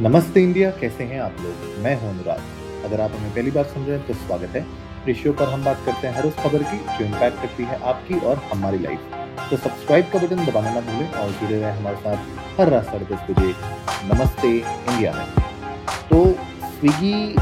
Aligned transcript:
नमस्ते 0.00 0.40
इंडिया, 0.42 0.70
कैसे 0.70 1.04
हैं 1.04 1.20
आप 1.20 1.36
लोग? 1.40 1.78
मैं 1.82 1.94
हूँ 2.00 2.08
अनुराग। 2.10 2.84
अगर 2.84 3.00
आप 3.00 3.10
हमें 3.10 3.30
पहली 3.34 3.50
बार 3.50 3.64
सुन 3.64 3.84
रहे 3.84 3.96
हैं 3.98 4.06
तो 4.06 4.14
स्वागत 4.14 4.56
है। 4.56 4.64
इस 5.08 5.22
शो 5.22 5.32
पर 5.32 5.48
हम 5.48 5.64
बात 5.64 5.80
करते 5.86 6.06
हैं 6.06 6.14
हर 6.14 6.26
उस 6.26 6.34
खबर 6.36 6.62
की 6.62 6.78
जो 6.88 7.04
इम्पैक्ट 7.04 7.40
करती 7.42 7.64
है 7.64 7.80
आपकी 7.82 8.18
और 8.20 8.36
हमारी 8.50 8.78
लाइफ 8.78 9.14
तो 9.50 9.56
सब्सक्राइब 9.56 10.10
का 10.12 10.18
बटन 10.18 10.44
दबाना 10.46 10.72
ना 10.74 10.80
भूलें 10.80 11.12
और 11.12 11.30
जुड़े 11.30 11.60
रहें 11.60 11.78
हमारे 11.78 11.96
साथ 11.96 12.58
हर 12.58 12.68
रात 12.68 12.84
साढ़े 12.84 13.06
दस 13.06 13.30
बजे। 13.30 13.52
नमस्ते 14.12 14.48
इंडिया 14.48 15.12
में। 15.12 15.26
तो 16.10 16.24
स्विगी 16.66 17.34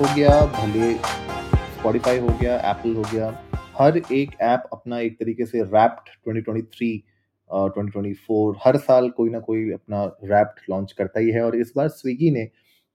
हो 0.00 0.14
गया, 0.14 0.40
भले 0.58 0.92
स्पॉटिफाई 0.92 2.18
हो 2.18 2.36
गया 2.40 2.56
एप्पल 2.70 2.94
हो 2.94 3.04
गया, 3.12 3.32
हर 3.78 3.96
एक 3.96 4.36
ऐप 4.42 4.68
अपना 4.72 4.98
एक 4.98 5.18
तरीके 5.18 5.46
से 5.46 5.62
रैप्ड 5.62 6.14
2023 6.28 6.92
2024 7.52 8.54
हर 8.64 8.76
साल 8.78 9.08
कोई 9.10 9.30
ना 9.30 9.38
कोई 9.40 9.70
अपना 9.72 10.04
रैप 10.24 10.54
लॉन्च 10.70 10.92
करता 10.92 11.20
ही 11.20 11.30
है 11.30 11.42
और 11.44 11.56
इस 11.56 11.72
बार 11.76 11.88
स्विगी 11.90 12.30
ने 12.30 12.48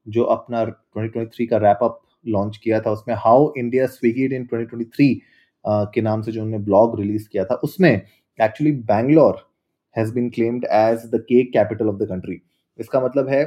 जो 0.08 0.24
अपना 0.26 0.64
2023 0.98 1.48
का 1.50 1.58
रैप 1.58 1.80
अप 1.84 2.00
लॉन्च 2.28 2.58
किया 2.58 2.80
था, 2.82 2.92
उसमें 2.92 3.16
हाउ 3.16 3.52
इंडिया 3.58 3.86
स्विगी 3.88 4.26
इन 4.36 4.46
2023 4.46 5.14
के 5.94 6.02
नाम 6.02 6.22
से 6.22 6.32
जो 6.32 6.42
उन्होंने 6.42 6.64
ब्लॉग 6.66 7.00
रिलीज़ 7.00 7.28
किया 7.30 7.46
था, 7.46 7.56
उसमें 7.56 7.92
actually 8.40 8.72
Bangalore 8.72 9.46
has 9.96 10.14
been 10.14 10.30
claimed 10.30 10.66
as 10.66 11.06
the 11.14 11.24
cake 11.30 11.52
capital 11.54 11.90
of 11.90 11.96
the 11.96 12.08
country 12.10 12.40
इसका 12.80 13.00
मतलब 13.02 13.30
है 13.30 13.44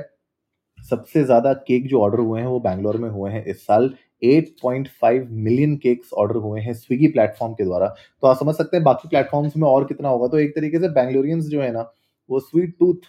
सबसे 0.78 1.24
ज़्यादा 1.24 1.52
केक 1.66 1.86
जो 1.88 2.00
ऑर्डर 2.02 2.18
हुए 2.18 2.40
हैं, 2.40 2.46
वो 2.46 2.60
बैंगलोर 2.60 2.96
में 2.98 3.08
हुए 3.10 3.30
हैं 3.30 3.44
इस 3.44 3.66
साल। 3.66 3.94
8.5 4.22 5.26
मिलियन 5.30 5.76
केक्स 5.76 6.12
ऑर्डर 6.12 6.36
हुए 6.36 6.60
हैं 6.60 6.72
स्विगी 6.74 7.08
प्लेटफॉर्म 7.08 7.52
के 7.54 7.64
द्वारा। 7.64 7.86
तो 8.22 8.26
आप 8.26 8.38
समझ 8.38 8.54
सकते 8.54 8.76
हैं 8.76 8.84
बाकी 8.84 9.08
प्लेटफॉर्म्स 9.08 9.56
में 9.56 9.68
और 9.68 9.84
कितना 9.84 10.08
होगा। 10.08 10.28
तो 10.28 10.38
एक 10.38 10.54
तरीके 10.54 10.78
से 10.78 10.88
बैंगलोरियंस 10.90 11.44
जो 11.46 11.62
है 11.62 11.72
ना, 11.72 11.90
वो 12.30 12.40
स्वीट 12.40 12.74
टूथ 12.80 13.08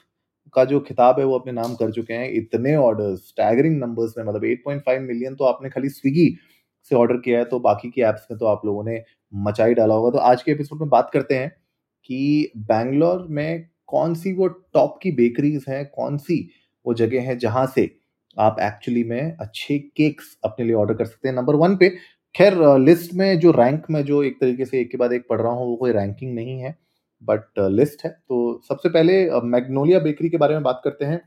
का 0.54 0.66
जो 0.66 0.80
खिताब 0.80 1.20
है, 1.20 1.26
वो 1.26 1.38
अपने 1.40 1.52
नाम 1.54 1.76
कर 1.76 1.92
चुके 1.92 2.14
हैं। 2.14 2.32
इतने 2.34 2.76
ऑर्डर 2.76 3.16
स्टैगरिंग 3.18 3.80
नंबर्स 3.80 4.14
में 4.18 4.26
मतलब 4.26 4.46
8.5 4.46 5.02
मिलियन 5.02 5.36
तो 5.36 5.46
आपने 5.46 5.70
खाली 5.70 5.90
स्विगी 5.90 6.36
से 6.92 6.96
ऑर्डर 6.96 7.18
किया 7.18 7.40
है 7.40 7.46
तो 7.46 7.60
बाकी 7.60 7.90
की 7.90 8.02
एप्स 8.02 8.28
में 8.32 8.38
तो 8.40 8.46
आप 8.46 8.62
लोगों 8.66 8.84
ने 8.84 9.02
मचाई 9.34 9.74
डाला 9.74 9.96
होगा। 9.96 10.10
तो 10.12 10.18
आज 10.20 10.44
के 10.44 10.52
एपिसोड 10.52 10.80
में 10.80 10.90
बात 10.90 11.10
करते 11.14 11.36
हैं 11.36 11.50
कि 12.06 12.52
बैंगलोर 12.58 13.26
में 13.30 13.68
कौन 13.88 14.14
सी 14.16 14.34
वो 14.34 14.48
टॉप 14.48 15.00
की 15.02 15.12
बेकरीज 15.12 15.66
हैं, 15.70 15.86
कौन 15.86 16.18
सी 16.18 16.48
वो 16.86 16.94
जगह 16.94 17.22
है 17.22 17.38
जहाँ 17.38 17.66
से 17.68 17.90
आप 18.38 18.58
एक्चुअली 18.62 19.04
में 19.04 19.36
अच्छे 19.38 19.78
केक्स 19.98 20.38
अपने 20.46 20.66
लिए 20.66 20.76
ऑर्डर 20.76 20.94
कर 20.94 21.06
सकते 21.06 21.28
हैं। 21.28 21.36
नंबर 21.36 21.56
वन 21.56 21.76
पे, 21.78 21.90
खैर 22.36 22.54
लिस्ट 22.80 23.14
में 23.14 23.40
जो 23.40 23.52
रैंक 23.54 23.86
में 23.90 24.04
जो 24.06 24.22
एक 24.24 24.40
तरीके 24.42 24.66
से 24.66 24.80
एक 24.82 24.92
के 24.92 24.98
बाद 24.98 25.14
एक 25.14 25.26
पढ़ 25.30 25.42
रहा 25.42 25.52
हूँ, 25.52 25.68
वो 25.68 25.76
कोई 25.76 25.92
रैंकिंग 25.92 26.34
नहीं 26.36 26.60
है 26.60 26.76
बट 27.22 27.60
लिस्ट 27.72 28.06
है। 28.06 28.12
तो 28.12 28.62
सबसे 28.70 28.90
पहले 28.90 29.42
मैग्नोलिया 29.48 30.00
बेकरी 30.00 30.30
के 30.30 30.38
बारे 30.38 30.54
में 30.54 30.64
बात 30.64 30.82
करते 30.84 31.06
हैं। 31.06 31.22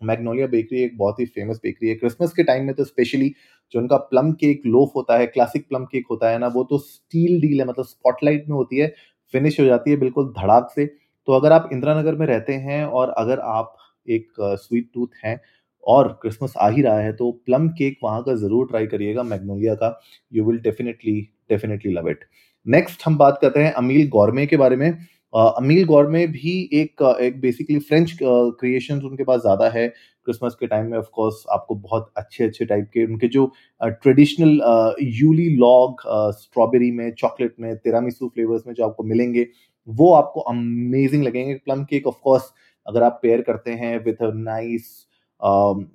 मैग्नोलिया 0.00 0.46
बेकरी 0.46 0.82
एक 0.82 0.96
बहुत 0.98 1.20
ही 1.20 1.24
फ़ेमस 1.26 1.60
बेकरी 1.62 1.88
है। 1.88 1.94
क्रिसमस 1.94 2.32
के 2.32 2.42
टाइम 2.42 2.64
में 2.66 2.74
तो 2.74 2.84
स्पेशली 2.84 3.32
जो 3.74 3.80
उनका 3.80 3.96
प्लम 3.96 4.32
केक 4.34 4.62
लोफ 4.66 4.92
होता 4.96 5.16
है 5.18 5.26
क्लासिक 5.26 5.68
प्लम 5.68 5.84
केक 5.84 6.06
होता 6.10 6.30
है 6.30 6.38
ना, 6.38 6.46
वो 6.48 6.64
तो 6.64 6.78
स्टील 6.78 7.40
डील 7.40 7.60
है 7.60 7.66
मतलब 7.66 7.84
स्पॉटलाइट 7.84 8.48
में 8.48 8.56
होती 8.56 8.78
है 8.78 8.94
फिनिश 9.34 9.60
हो 9.60 9.64
जाती 9.66 9.90
है 9.90 9.96
बिल्कुल 9.96 10.32
धड़ाक 10.38 10.70
से। 10.74 10.86
तो 10.86 11.32
अगर 11.32 11.52
आप 11.52 11.68
इंदिरा 11.72 11.98
नगर 12.00 12.14
में 12.14 12.26
रहते 12.26 12.52
हैं 12.54 12.84
और 12.86 13.10
अगर 13.18 13.38
आप 13.40 13.76
एक 14.08 14.32
स्वीट 14.40 14.88
टूथ 14.94 15.24
हैं 15.24 15.40
और 15.86 16.08
क्रिसमस 16.22 16.54
आ 16.56 16.68
ही 16.70 16.82
रहा 16.82 17.00
है 17.00 17.12
तो 17.16 17.30
प्लम 17.46 17.68
केक 17.70 17.98
वहाँ 18.04 18.22
का 18.22 18.34
ज़रूर 18.36 18.66
ट्राई 18.68 18.86
करिएगा 18.86 19.22
मैग्नोलिया 19.24 19.74
का। 19.74 19.98
You 20.32 20.44
will 20.44 20.58
definitely 20.60 21.20
definitely 21.50 21.92
love 21.92 22.08
it 22.10 22.24
next 22.66 23.02
हम 23.06 23.18
बात 23.18 23.38
करते 23.42 23.60
हैं 23.60 23.72
अमील 23.74 24.08
गौरमे 24.10 24.46
के 24.46 24.56
बारे 24.56 24.76
में। 24.76 24.90
अमील 25.34 25.84
गौरमे 25.86 26.26
भी 26.28 26.52
एक 26.74 27.02
एक 27.20 27.40
बेसिकली 27.40 27.78
फ्रेंच 27.80 28.16
क्रिएशन 28.22 29.00
उनके 29.00 29.24
पास 29.24 29.40
ज़्यादा 29.40 29.68
है। 29.70 29.86
क्रिसमस 29.88 30.54
के 30.60 30.66
टाइम 30.66 30.86
में 30.90 30.96
ऑफ़ 30.98 31.06
कोर्स 31.14 31.44
आपको 31.52 31.74
बहुत 31.76 32.10
अच्छे 32.16 32.44
अच्छे 32.44 32.64
टाइप 32.64 32.88
के 32.94 33.04
उनके 33.04 33.28
जो 33.28 33.44
ट्रेडिशनल 33.80 34.60
यूली 35.00 35.48
लॉग 35.56 36.02
स्ट्रॉबेरी 36.36 36.90
में 36.92 37.10
चॉकलेट 37.14 37.54
में 37.60 37.74
तेरामिसू 37.76 38.28
फ्लेवर्स 38.28 38.66
में 38.66 38.74
जो 38.74 38.84
आपको 38.84 39.04
मिलेंगे, 39.04 39.46
वो 39.88 40.12
आपको 40.14 40.40
अमेजिंग 40.42 41.24
लगेंगे। 41.24 41.54
प्लम 41.56 41.84
केक 41.84 42.06
ऑफ़ 42.06 42.16
कोर्स 42.22 42.52
अगर 42.86 43.02
आप 43.02 43.18
पेयर 43.22 43.40
करते 43.42 43.70
हैं 43.72 43.98
with 44.04 44.22
a 44.22 44.30
nice 44.34 44.90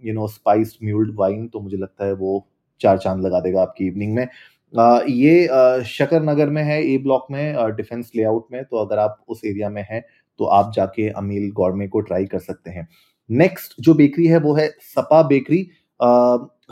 you 0.06 0.14
know 0.14 0.28
spiced 0.28 0.86
mulled 0.86 1.16
wine 1.16 1.48
तो 1.48 1.60
मुझे 1.60 1.78
लगता 1.78 2.06
है 2.06 2.14
वो 2.14 2.48
चार 2.82 2.98
चाँद 2.98 3.26
लगा 3.26 3.40
देगा 3.40 3.62
आपकी 3.62 3.88
इवनिंग 3.88 4.16
में। 4.16 4.28
Uh, 4.74 5.02
ये 5.10 5.48
uh, 5.48 5.84
शकर 5.84 6.24
नगर 6.24 6.50
में 6.50 6.64
है 6.64 6.82
ए 6.84 6.98
ब्लॉक 6.98 7.26
में 7.32 7.76
डिफेंस 7.76 8.10
uh, 8.10 8.16
लेआउट 8.16 8.46
में 8.52 8.64
तो 8.64 8.78
अगर 8.78 9.00
आप 9.00 9.18
उस 9.28 9.42
एरिया 9.46 9.70
में 9.70 9.86
हैं 9.90 10.04
तो 10.40 10.46
आप 10.46 10.72
जाके 10.76 11.10
अमील 11.10 11.52
गौरमे 11.52 11.88
को 11.88 12.00
ट्राई 12.00 12.26
कर 12.26 12.40
सकते 12.40 12.70
हैं। 12.70 12.88
नेक्स्ट 13.30 13.74
जो 13.80 13.94
बेकरी 13.94 14.28
है 14.28 14.38
वो 14.38 14.54
है 14.54 14.68
Sapa 14.82 15.22
bakery 15.24 15.70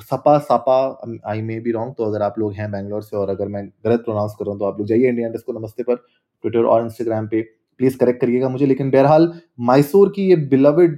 Sapa 0.02 0.38
Sapa 0.38 0.78
I 1.26 1.42
may 1.42 1.60
be 1.60 1.72
wrong 1.72 1.94
तो 1.98 2.04
अगर 2.04 2.22
आप 2.22 2.40
लोग 2.40 2.54
हैं 2.54 2.72
बैंगलोर 2.72 3.02
से 3.02 3.18
और 3.18 3.30
अगर 3.30 3.48
मैं 3.48 3.68
गलत 3.86 4.00
प्रोनाउंस 4.00 4.36
कर 4.40 4.46
रहा 4.46 4.52
हूँ 4.52 4.60
तो 4.60 4.66
आप 4.66 4.80
लोग 4.80 4.88
जाइए 4.88 5.10
इंडिया 5.10 5.30
को 5.30 5.60
नमस्ते 5.60 5.84
पर 5.84 5.96
ट्विटर 5.96 6.64
और 6.64 6.84
इंस्टाग्राम 6.84 7.28
पे। 7.28 7.42
प्लीज़ 7.80 7.98
करेक्ट 7.98 8.22
करिएगा 8.22 8.50
मुझे, 8.50 8.66
लेकिन 8.66 8.92
बहरहाल 8.92 9.32
मैसूर 9.62 10.12
की 10.16 10.30
ये 10.30 10.36
बिलविड 10.48 10.98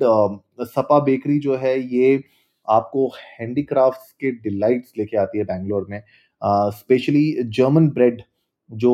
सपा 0.65 0.99
बेकरी 1.01 1.39
जो 1.39 1.55
है, 1.57 1.79
ये 1.95 2.23
आपको 2.67 3.07
हैंडीक्राफ्ट्स 3.31 4.11
के 4.13 4.31
डिलाइट्स 4.33 4.93
लेके 4.97 5.17
आती 5.17 5.37
है 5.37 5.43
बैंगलोर 5.45 5.85
में। 5.89 6.01
स्पेशली 6.41 7.31
जर्मन 7.49 7.89
ब्रेड 7.89 8.21
जो 8.69 8.93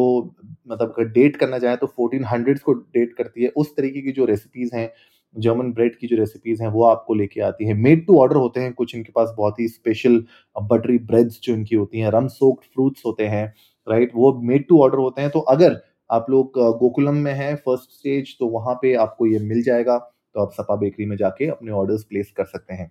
मतलब 0.68 0.88
अगर 0.90 1.10
डेट 1.10 1.36
करना 1.38 1.60
चाहे 1.60 1.76
तो 1.76 1.88
फोर्टीन 1.88 2.24
हंड्रेड 2.26 2.60
को 2.60 2.74
डेट 2.74 3.14
करती 3.18 3.44
है। 3.44 3.50
उस 3.58 3.76
तरीके 3.78 4.02
की 4.02 4.12
जो 4.12 4.26
रेसिपीज़ 4.26 4.76
हैं 4.76 4.90
जर्मन 5.36 5.72
ब्रेड 5.74 5.96
की 5.98 6.08
जो 6.08 6.18
रेसिपीज़ 6.18 6.62
हैं, 6.64 6.70
वो 6.70 6.84
आपको 6.86 7.14
लेके 7.14 7.42
आती 7.42 7.66
है। 7.66 7.74
मेड 7.76 8.06
टू 8.08 8.18
ऑर्डर 8.20 8.36
होते 8.36 8.60
हैं 8.60 8.74
कुछ, 8.74 8.96
इनके 8.96 9.12
पास 9.16 9.34
बहुत 9.38 9.60
ही 9.60 9.68
स्पेशल 9.68 10.24
बटरी 10.56 10.98
ब्रेड्स 11.00 11.40
जो 11.44 11.54
इनकी 11.54 11.76
होती 11.76 12.00
हैं 12.00 12.12
रम 12.12 12.28
सोक्ड 12.30 12.66
फ्रूट्स 12.66 13.06
होते 13.06 13.28
हैं 13.28 13.46
राइट 13.88 14.12
वो 14.16 14.34
मेड 14.44 14.66
टू 14.70 14.82
ऑर्डर 14.84 14.98
होते 14.98 15.22
हैं। 15.22 15.30
तो 15.32 15.40
अगर 15.50 15.80
आप 16.10 16.30
लोग 16.30 16.60
गोकुलम 16.80 17.16
में 17.18 17.34
हैं 17.34 17.56
फ़र्स्ट 17.58 17.92
स्टेज 17.92 18.36
तो 18.40 18.48
वहाँ 18.50 18.76
पे 18.82 18.94
आपको 18.98 19.26
ये 19.28 19.40
मिल 19.42 19.62
जाएगा। 19.64 19.98
तो 20.36 20.42
आप 20.42 20.52
सपा 20.54 20.76
बेकरी 20.76 21.06
में 21.06 21.16
जाके 21.18 21.48
अपने 21.48 21.72
ऑर्डर्स 21.74 22.04
प्लेस 22.04 22.32
कर 22.38 22.46
सकते 22.46 22.74
हैं। 22.74 22.90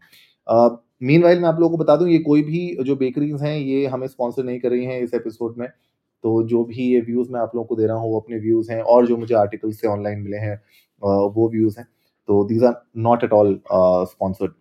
मीन 1.03 1.23
वाइल 1.23 1.41
मैं 1.41 1.49
आप 1.49 1.59
लोगों 1.61 1.77
को 1.77 1.83
बता 1.85 1.97
दूँ, 1.97 2.09
ये 2.09 2.19
कोई 2.21 2.43
भी 2.43 2.85
जो 2.85 2.97
बेकरीज 2.97 3.43
हैं, 3.43 3.57
ये 3.57 3.87
हमें 3.87 4.07
स्पॉन्सर 4.07 4.45
नहीं 4.45 4.61
कर 4.61 4.71
रही 4.71 4.85
हैं 4.85 5.01
इस 5.03 5.15
एपिसोड 5.15 5.55
में। 5.59 5.69
तो 6.25 6.43
जो 6.45 6.63
भी 6.65 6.85
ये 6.85 7.01
व्यूज़ 7.03 7.31
मैं 7.33 7.41
आप 7.41 7.53
लोगों 7.55 7.67
को 7.67 7.77
दे 7.77 7.87
रहा 7.87 7.97
हूँ, 7.97 8.11
वो 8.11 8.21
अपने 8.21 8.39
व्यूज़ 8.39 8.71
हैं, 8.73 8.81
और 8.83 9.07
जो 9.07 9.17
मुझे 9.17 9.35
आर्टिकल 9.37 9.73
से 9.73 9.89
ऑनलाइन 9.89 10.21
मिले 10.21 10.37
हैं 10.37 10.61
वो 11.03 11.49
व्यूज़ 11.51 11.79
हैं। 11.79 11.87
तो 12.29 12.45
these 12.45 12.65
are 12.65 12.75
not 12.99 13.25
at 13.25 13.33
all 13.33 13.61
sponsored 13.71 14.53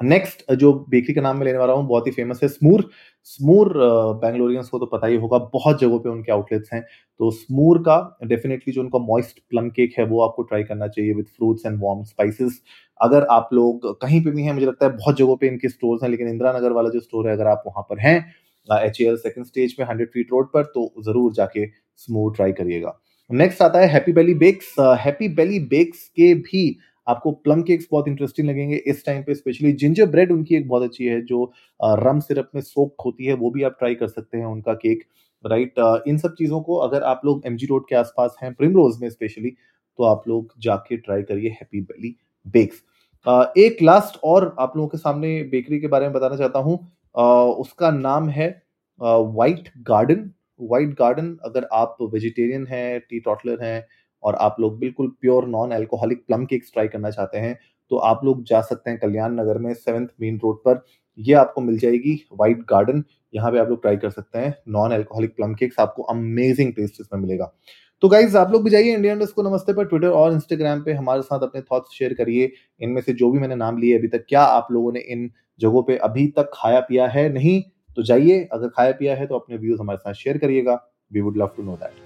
next 0.00 0.52
जो 0.54 0.72
बेकरी 0.90 1.14
का 1.14 1.20
नाम 1.20 1.36
मैं 1.36 1.44
लेने 1.44 1.58
वाला 1.58 1.72
हूँ, 1.72 1.86
बहुत 1.88 2.06
ही 2.06 2.12
फ़ेमस 2.12 2.40
है 2.42 2.48
स्मूर 2.48 2.88
स्मूर 3.24 3.72
बैंगलोरियंस 4.16 4.68
को 4.68 4.78
तो 4.78 4.86
पता 4.86 5.06
ही 5.06 5.16
होगा, 5.16 5.38
बहुत 5.38 5.80
जगहों 5.80 5.98
पे 5.98 6.08
उनके 6.08 6.32
आउटलेट्स 6.32 6.72
हैं। 6.72 6.82
तो 7.20 7.30
स्मूर 7.32 7.78
का 7.80 8.18
डेफिनेटली 8.24 8.72
जो 8.74 8.80
उनका 8.80 8.98
मॉइस्ट 9.00 9.38
प्लम 9.50 9.68
केक 9.70 9.94
है, 9.98 10.04
वो 10.04 10.20
आपको 10.22 10.42
ट्राई 10.42 10.62
करना 10.64 10.88
चाहिए 10.88 11.12
with 11.14 11.26
fruits 11.26 11.66
and 11.66 11.78
warm 11.82 12.02
spices 12.04 12.60
अगर 13.00 13.26
आप 13.30 13.48
लोग 13.52 13.86
कहीं 14.02 14.22
पे 14.24 14.30
भी 14.30 14.42
हैं, 14.42 14.52
मुझे 14.52 14.66
लगता 14.66 14.86
है 14.86 14.92
बहुत 14.92 15.16
जगहों 15.16 15.36
पे 15.36 15.46
इनके 15.46 15.68
स्टोर्स 15.68 16.02
हैं, 16.02 16.10
लेकिन 16.10 16.28
इंदिरा 16.28 16.52
नगर 16.52 16.72
वाला 16.72 16.90
जो 16.90 17.00
स्टोर 17.00 17.28
है, 17.28 17.32
अगर 17.32 17.46
आप 17.46 17.62
वहाँ 17.66 17.86
पर 17.90 18.00
हैं 18.00 18.18
एच 18.68 19.00
एल 19.00 19.16
सेकेंड 19.16 19.46
स्टेज 19.46 19.74
में 19.78 19.86
हंड्रेड 19.86 20.08
फीट 20.10 20.32
रोड 20.32 20.46
पर 20.52 20.62
तो 20.74 20.92
ज़रूर 21.00 21.32
जाके 21.32 21.66
स्मूर 21.98 22.34
ट्राई 22.36 22.52
करिएगा। 22.52 22.98
नेक्स्ट 23.30 23.62
आता 23.62 23.78
है 23.78 23.86
Happy 23.88 24.12
Belly 24.12 24.34
Bakes 24.36 24.74
Happy 25.00 25.28
Belly 25.34 25.58
Bakes 25.68 26.06
के 26.10 26.32
भी 26.36 26.68
आपको 27.06 27.32
प्लम 27.32 27.62
केक्स 27.62 27.86
बहुत 27.92 28.08
इंटरेस्टिंग 28.08 28.48
लगेंगे 28.48 28.76
इस 28.86 29.04
टाइम 29.06 29.22
पे 29.22 29.34
स्पेशली 29.34 29.72
जिंजर 29.74 30.06
ब्रेड 30.06 30.32
उनकी 30.32 30.56
एक 30.56 30.68
बहुत 30.68 30.82
अच्छी 30.82 31.04
है, 31.04 31.20
जो 31.22 31.52
रम 31.80 32.20
सिरप 32.20 32.50
में 32.54 32.62
सोप 32.62 32.94
होती 33.04 33.24
है, 33.24 33.34
वो 33.34 33.50
भी 33.50 33.62
आप 33.62 33.76
ट्राई 33.78 33.94
कर 33.94 34.08
सकते 34.08 34.38
हैं 34.38 34.46
उनका 34.46 34.74
केक 34.76 35.04
राइट 35.44 35.78
इन 36.08 36.18
सब 36.18 36.34
चीज़ों 36.34 36.60
को 36.60 36.76
अगर 36.80 37.02
आप 37.04 37.20
लोग 37.24 37.42
एम 37.46 37.56
रोड 37.68 37.88
के 37.88 37.96
आसपास 37.96 38.36
हैं 38.42 38.52
प्रिम 38.54 38.76
रोज 38.76 39.00
में 39.02 39.08
स्पेशली 39.10 39.50
तो 39.50 40.04
आप 40.04 40.22
लोग 40.28 40.52
जाके 40.62 40.96
ट्राई 40.96 41.22
करिए 41.22 41.50
हैप्पी 41.50 41.80
बेली 41.82 42.14
बेक्स 42.46 42.82
एक 43.58 43.82
लास्ट 43.82 44.18
और 44.24 44.54
आप 44.60 44.76
लोगों 44.76 44.88
के 44.88 44.98
सामने 44.98 45.42
बेकरी 45.50 45.80
के 45.80 45.86
बारे 45.88 46.06
में 46.06 46.12
बताना 46.14 46.36
चाहता 46.36 46.58
हूँ। 46.58 46.78
उसका 47.60 47.90
नाम 47.90 48.28
है 48.28 48.48
वाइट 49.00 49.68
गार्डन 49.88 50.30
वाइट 50.60 50.94
गार्डन 50.98 51.36
अगर 51.44 51.66
आप 51.74 51.96
वेजिटेरियन 52.02 52.66
हैं 52.66 53.00
टी 53.00 53.20
टॉटलर 53.20 53.64
हैं 53.64 53.86
और 54.22 54.34
आप 54.36 54.56
लोग 54.60 54.78
बिल्कुल 54.78 55.08
pure 55.20 55.46
non 55.48 55.72
alcoholic 55.72 56.24
plum 56.26 56.44
cakes 56.44 56.72
try 56.72 56.88
करना 56.88 57.10
चाहते 57.10 57.38
हैं 57.38 57.58
तो 57.90 57.96
आप 58.04 58.20
लोग 58.24 58.42
जा 58.44 58.60
सकते 58.62 58.90
हैं 58.90 58.98
कल्याण 58.98 59.34
नगर 59.34 59.58
में 59.58 59.72
सेवंथ 59.74 60.06
मेन 60.20 60.36
रोड 60.36 60.56
पर। 60.58 60.84
ये 61.18 61.34
आपको 61.34 61.60
मिल 61.60 61.78
जाएगी 61.78 62.14
वाइट 62.32 62.62
गार्डन 62.70 63.02
यहाँ 63.34 63.50
पे 63.52 63.58
आप 63.58 63.68
लोग 63.68 63.80
ट्राई 63.82 63.96
कर 63.96 64.10
सकते 64.10 64.38
हैं 64.38 64.54
नॉन 64.68 64.92
एल्कोहलिक 64.92 65.34
प्लम 65.36 65.54
केक्स 65.54 65.80
आपको 65.80 66.02
अमेजिंग 66.04 66.72
टेस्ट 66.72 67.00
इसमें 67.00 67.20
मिलेगा। 67.20 67.52
तो 68.02 68.08
गाइज़ 68.08 68.36
आप 68.36 68.50
लोग 68.52 68.64
भी 68.64 68.70
जाइए 68.70 68.94
इंडियन 68.94 69.24
को 69.26 69.42
नमस्ते 69.42 69.72
पर 69.72 69.84
ट्विटर 69.84 70.08
और 70.08 70.32
इंस्टाग्राम 70.32 70.82
पे। 70.82 70.92
हमारे 70.92 71.22
साथ 71.22 71.42
अपने 71.42 71.60
थॉट्स 71.62 71.96
शेयर 71.98 72.14
करिए। 72.14 72.50
इनमें 72.80 73.00
से 73.02 73.12
जो 73.12 73.30
भी 73.30 73.38
मैंने 73.38 73.56
नाम 73.56 73.78
लिए 73.78 73.98
अभी 73.98 74.08
तक, 74.08 74.24
क्या 74.28 74.42
आप 74.42 74.68
लोगों 74.72 74.92
ने 74.92 75.00
इन 75.02 75.30
जगहों 75.60 75.82
पे 75.82 75.96
अभी 75.98 76.26
तक 76.36 76.50
खाया 76.54 76.80
पिया 76.80 77.06
है? 77.08 77.28
नहीं? 77.32 77.62
तो 77.96 78.02
जाइए, 78.02 78.42
अगर 78.52 78.68
खाया 78.68 78.92
पिया 78.92 79.14
है 79.16 79.26
तो 79.26 79.34
अपने 79.34 79.56
व्यूज़ 79.56 79.80
हमारे 79.80 79.98
साथ 79.98 80.14
शेयर 80.14 80.38
करिएगा। 80.38 80.80
We 81.12 81.20
would 81.20 81.38
love 81.38 81.50
to 81.56 81.62
know 81.62 81.76
that 81.76 82.05